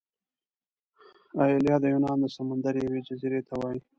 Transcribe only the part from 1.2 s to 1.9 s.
ایلیا د